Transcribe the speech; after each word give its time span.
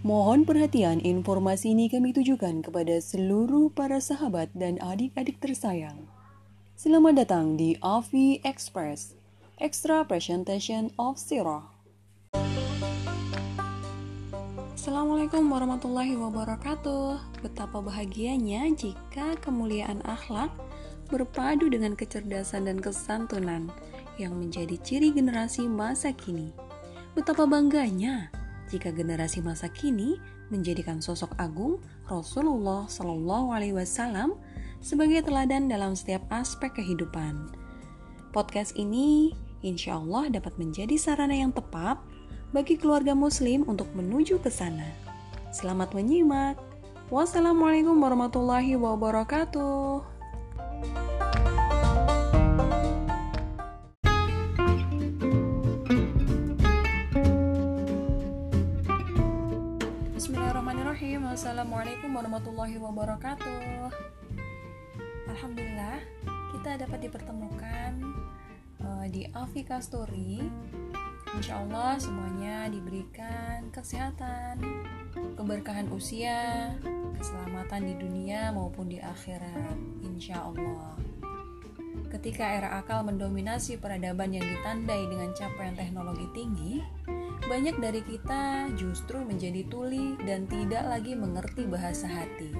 Mohon 0.00 0.48
perhatian 0.48 0.96
informasi 1.04 1.76
ini 1.76 1.92
kami 1.92 2.16
tujukan 2.16 2.64
kepada 2.64 3.04
seluruh 3.04 3.68
para 3.68 4.00
sahabat 4.00 4.48
dan 4.56 4.80
adik-adik 4.80 5.36
tersayang. 5.44 6.08
Selamat 6.72 7.20
datang 7.20 7.60
di 7.60 7.76
Avi 7.84 8.40
Express, 8.40 9.12
Extra 9.60 10.00
Presentation 10.08 10.88
of 10.96 11.20
Sirah. 11.20 11.68
Assalamualaikum 14.72 15.44
warahmatullahi 15.52 16.16
wabarakatuh. 16.16 17.20
Betapa 17.44 17.84
bahagianya 17.84 18.72
jika 18.72 19.36
kemuliaan 19.44 20.00
akhlak 20.08 20.48
berpadu 21.12 21.68
dengan 21.68 21.92
kecerdasan 21.92 22.72
dan 22.72 22.80
kesantunan 22.80 23.68
yang 24.16 24.32
menjadi 24.32 24.80
ciri 24.80 25.12
generasi 25.12 25.68
masa 25.68 26.16
kini. 26.16 26.56
Betapa 27.12 27.44
bangganya 27.44 28.39
jika 28.70 28.94
generasi 28.94 29.42
masa 29.42 29.66
kini 29.66 30.16
menjadikan 30.48 31.02
sosok 31.02 31.34
agung 31.36 31.82
Rasulullah 32.06 32.86
Shallallahu 32.86 33.50
Alaihi 33.50 33.74
Wasallam 33.74 34.38
sebagai 34.80 35.26
teladan 35.26 35.68
dalam 35.68 35.98
setiap 35.98 36.22
aspek 36.30 36.72
kehidupan. 36.78 37.50
Podcast 38.30 38.78
ini 38.78 39.34
insya 39.60 39.98
Allah 39.98 40.30
dapat 40.30 40.54
menjadi 40.56 40.94
sarana 40.96 41.34
yang 41.34 41.50
tepat 41.50 41.98
bagi 42.54 42.78
keluarga 42.78 43.14
Muslim 43.14 43.66
untuk 43.66 43.90
menuju 43.94 44.38
ke 44.42 44.50
sana. 44.50 44.86
Selamat 45.50 45.90
menyimak. 45.94 46.54
Wassalamualaikum 47.10 47.98
warahmatullahi 47.98 48.78
wabarakatuh. 48.78 50.06
Bismillahirrahmanirrahim. 61.00 61.32
Assalamualaikum 61.32 62.10
warahmatullahi 62.12 62.76
wabarakatuh. 62.76 63.88
Alhamdulillah 65.32 65.96
kita 66.52 66.76
dapat 66.76 66.98
dipertemukan 67.08 67.92
uh, 68.84 69.08
di 69.08 69.24
Afika 69.32 69.80
Story. 69.80 70.44
Insya 71.40 71.64
Allah 71.64 71.96
semuanya 71.96 72.68
diberikan 72.68 73.72
kesehatan, 73.72 74.60
keberkahan 75.40 75.88
usia, 75.88 76.76
keselamatan 77.16 77.80
di 77.80 77.94
dunia 77.96 78.52
maupun 78.52 78.92
di 78.92 79.00
akhirat. 79.00 80.04
Insya 80.04 80.52
Allah. 80.52 81.00
Ketika 82.12 82.44
era 82.44 82.76
akal 82.76 83.08
mendominasi 83.08 83.80
peradaban 83.80 84.36
yang 84.36 84.44
ditandai 84.44 85.08
dengan 85.08 85.32
capaian 85.32 85.72
teknologi 85.72 86.28
tinggi 86.36 86.84
banyak 87.48 87.80
dari 87.80 88.02
kita 88.04 88.68
justru 88.76 89.24
menjadi 89.24 89.64
tuli 89.70 90.18
dan 90.26 90.44
tidak 90.44 90.84
lagi 90.84 91.16
mengerti 91.16 91.64
bahasa 91.64 92.04
hati. 92.04 92.52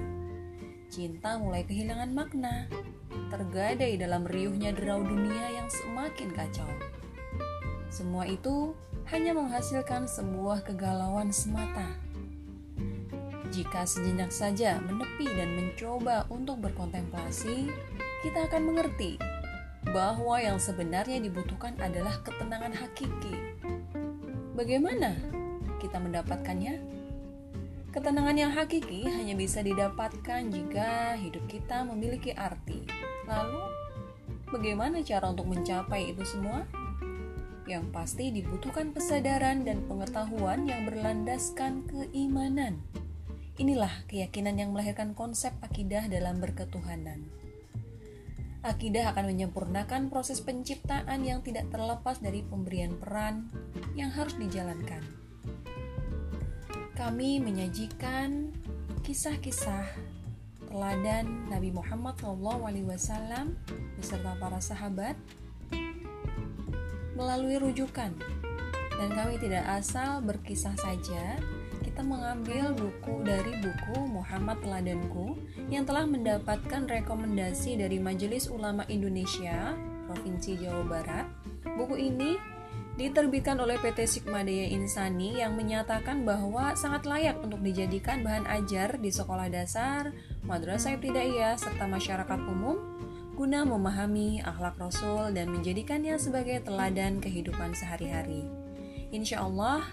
Cinta 0.89 1.37
mulai 1.37 1.63
kehilangan 1.63 2.11
makna, 2.11 2.65
tergadai 3.29 3.95
dalam 3.95 4.25
riuhnya 4.25 4.73
derau 4.73 5.05
dunia 5.05 5.53
yang 5.53 5.69
semakin 5.69 6.29
kacau. 6.33 6.67
Semua 7.91 8.25
itu 8.27 8.73
hanya 9.11 9.35
menghasilkan 9.35 10.07
sebuah 10.07 10.63
kegalauan 10.63 11.29
semata. 11.29 11.87
Jika 13.51 13.83
sejenak 13.83 14.31
saja 14.31 14.79
menepi 14.79 15.27
dan 15.27 15.59
mencoba 15.59 16.23
untuk 16.31 16.63
berkontemplasi, 16.63 17.67
kita 18.23 18.47
akan 18.47 18.71
mengerti 18.71 19.19
bahwa 19.91 20.39
yang 20.39 20.55
sebenarnya 20.55 21.19
dibutuhkan 21.19 21.75
adalah 21.83 22.15
ketenangan 22.23 22.71
hakiki 22.71 23.35
Bagaimana 24.51 25.15
kita 25.79 25.95
mendapatkannya? 25.95 26.75
Ketenangan 27.91 28.35
yang 28.35 28.51
hakiki 28.51 29.07
hanya 29.07 29.31
bisa 29.35 29.63
didapatkan 29.63 30.47
jika 30.51 31.15
hidup 31.15 31.43
kita 31.47 31.87
memiliki 31.87 32.35
arti. 32.35 32.83
Lalu, 33.31 33.63
bagaimana 34.51 34.99
cara 35.07 35.31
untuk 35.31 35.47
mencapai 35.47 36.11
itu 36.11 36.23
semua? 36.27 36.67
Yang 37.63 37.95
pasti 37.95 38.31
dibutuhkan 38.35 38.91
kesadaran 38.91 39.63
dan 39.63 39.87
pengetahuan 39.87 40.67
yang 40.67 40.83
berlandaskan 40.83 41.87
keimanan. 41.87 42.83
Inilah 43.55 44.03
keyakinan 44.11 44.59
yang 44.59 44.75
melahirkan 44.75 45.15
konsep 45.15 45.55
akidah 45.63 46.11
dalam 46.11 46.43
berketuhanan. 46.43 47.23
Akidah 48.61 49.09
akan 49.17 49.33
menyempurnakan 49.33 50.13
proses 50.13 50.37
penciptaan 50.45 51.25
yang 51.25 51.41
tidak 51.41 51.73
terlepas 51.73 52.21
dari 52.21 52.45
pemberian 52.45 52.93
peran 52.93 53.49
yang 53.97 54.13
harus 54.13 54.37
dijalankan. 54.37 55.01
Kami 56.93 57.41
menyajikan 57.41 58.53
kisah-kisah 59.01 59.89
teladan 60.69 61.49
Nabi 61.49 61.73
Muhammad 61.73 62.21
SAW 62.21 63.57
beserta 63.97 64.37
para 64.37 64.61
sahabat 64.61 65.17
melalui 67.17 67.57
rujukan 67.57 68.13
dan 69.01 69.09
kami 69.17 69.41
tidak 69.41 69.65
asal 69.81 70.21
berkisah 70.21 70.77
saja 70.77 71.41
kita 71.91 72.07
mengambil 72.07 72.71
buku 72.71 73.19
dari 73.27 73.51
buku 73.59 73.99
Muhammad 74.07 74.63
Teladanku 74.63 75.35
yang 75.67 75.83
telah 75.83 76.07
mendapatkan 76.07 76.87
rekomendasi 76.87 77.75
dari 77.75 77.99
Majelis 77.99 78.47
Ulama 78.47 78.87
Indonesia 78.87 79.75
Provinsi 80.07 80.55
Jawa 80.55 80.87
Barat. 80.87 81.27
Buku 81.67 81.99
ini 81.99 82.39
diterbitkan 82.95 83.59
oleh 83.59 83.75
PT 83.75 84.07
Sigmadaya 84.07 84.71
Insani 84.71 85.43
yang 85.43 85.59
menyatakan 85.59 86.23
bahwa 86.23 86.79
sangat 86.79 87.03
layak 87.03 87.43
untuk 87.43 87.59
dijadikan 87.59 88.23
bahan 88.23 88.47
ajar 88.47 88.95
di 88.95 89.11
sekolah 89.11 89.51
dasar, 89.51 90.15
madrasah 90.47 90.95
ibtidaiyah, 90.95 91.59
serta 91.59 91.91
masyarakat 91.91 92.39
umum 92.47 92.79
guna 93.35 93.67
memahami 93.67 94.39
akhlak 94.47 94.79
Rasul 94.79 95.35
dan 95.35 95.51
menjadikannya 95.51 96.15
sebagai 96.15 96.63
teladan 96.63 97.19
kehidupan 97.19 97.75
sehari-hari. 97.75 98.47
Insya 99.11 99.43
Allah, 99.43 99.83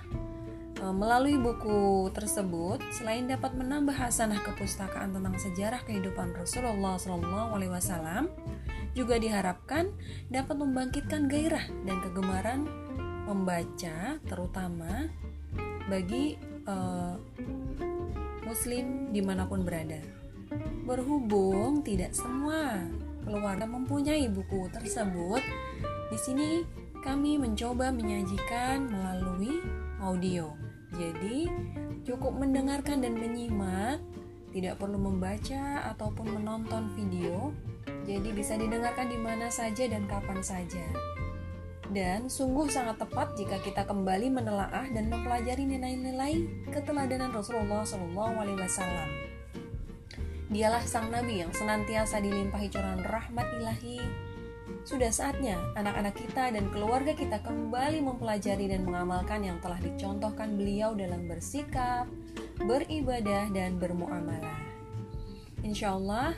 melalui 0.79 1.35
buku 1.35 2.07
tersebut, 2.15 2.79
selain 2.95 3.27
dapat 3.27 3.55
menambah 3.59 3.95
hasanah 3.95 4.39
kepustakaan 4.47 5.11
tentang 5.11 5.35
sejarah 5.35 5.83
kehidupan 5.83 6.31
Rasulullah 6.39 6.95
SAW, 6.95 8.31
juga 8.95 9.15
diharapkan 9.19 9.91
dapat 10.31 10.55
membangkitkan 10.55 11.27
gairah 11.27 11.67
dan 11.83 11.99
kegemaran 12.03 12.61
membaca, 13.27 14.17
terutama 14.25 15.11
bagi 15.91 16.39
uh, 16.71 17.19
Muslim 18.47 19.13
di 19.13 19.21
mana 19.21 19.45
pun 19.45 19.67
berada. 19.67 20.01
Berhubung 20.89 21.85
tidak 21.85 22.17
semua 22.17 22.81
keluarga 23.27 23.69
mempunyai 23.69 24.31
buku 24.33 24.73
tersebut, 24.73 25.43
di 26.09 26.19
sini 26.19 26.49
kami 27.05 27.37
mencoba 27.37 27.93
menyajikan 27.93 28.89
melalui 28.89 29.61
audio. 30.01 30.68
Jadi, 30.99 31.47
cukup 32.03 32.35
mendengarkan 32.35 32.99
dan 32.99 33.15
menyimak, 33.15 34.03
tidak 34.51 34.83
perlu 34.83 34.99
membaca 34.99 35.87
ataupun 35.95 36.43
menonton 36.43 36.91
video. 36.99 37.55
Jadi 38.09 38.35
bisa 38.35 38.59
didengarkan 38.59 39.07
di 39.07 39.19
mana 39.21 39.47
saja 39.53 39.87
dan 39.87 40.09
kapan 40.11 40.43
saja. 40.43 40.83
Dan 41.89 42.29
sungguh 42.29 42.69
sangat 42.69 43.01
tepat 43.01 43.33
jika 43.39 43.57
kita 43.65 43.89
kembali 43.89 44.29
menelaah 44.29 44.93
dan 44.93 45.09
mempelajari 45.09 45.65
nilai-nilai 45.65 46.69
keteladanan 46.69 47.33
Rasulullah 47.33 47.85
SAW. 47.87 49.09
Dialah 50.49 50.85
sang 50.85 51.13
nabi 51.13 51.45
yang 51.45 51.53
senantiasa 51.53 52.25
dilimpahi 52.25 52.73
curahan 52.73 53.05
rahmat 53.05 53.47
ilahi, 53.61 54.01
sudah 54.89 55.13
saatnya 55.13 55.61
anak-anak 55.77 56.17
kita 56.17 56.49
dan 56.49 56.73
keluarga 56.73 57.13
kita 57.13 57.45
kembali 57.45 58.01
mempelajari 58.01 58.73
dan 58.73 58.89
mengamalkan 58.89 59.45
yang 59.45 59.61
telah 59.61 59.77
dicontohkan 59.85 60.57
beliau 60.57 60.97
dalam 60.97 61.29
bersikap, 61.29 62.09
beribadah, 62.57 63.53
dan 63.53 63.77
bermuamalah. 63.77 64.59
Insya 65.61 65.93
Allah, 65.93 66.33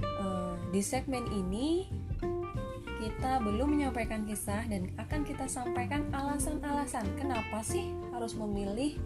eh, 0.00 0.54
di 0.72 0.80
segmen 0.80 1.28
ini 1.28 1.90
kita 3.00 3.40
belum 3.40 3.80
menyampaikan 3.80 4.28
kisah 4.28 4.64
dan 4.68 4.92
akan 5.00 5.24
kita 5.24 5.48
sampaikan 5.48 6.04
alasan-alasan 6.12 7.08
kenapa 7.16 7.64
sih 7.64 7.92
harus 8.12 8.36
memilih 8.36 8.96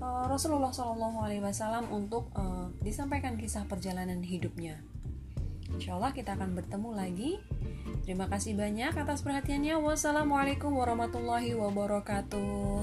eh, 0.00 0.24
Rasulullah 0.28 0.72
SAW 0.72 1.84
untuk 1.92 2.32
eh, 2.32 2.66
disampaikan 2.80 3.36
kisah 3.36 3.68
perjalanan 3.68 4.24
hidupnya. 4.24 4.89
Insya 5.80 5.96
Allah 5.96 6.12
kita 6.12 6.36
akan 6.36 6.52
bertemu 6.52 6.90
lagi 6.92 7.40
Terima 8.04 8.26
kasih 8.26 8.56
banyak 8.58 8.96
atas 8.96 9.22
perhatiannya. 9.22 9.78
Wassalamualaikum 9.78 10.72
warahmatullahi 10.74 11.54
wabarakatuh. 11.54 12.82